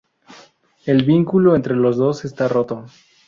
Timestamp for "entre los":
1.55-1.95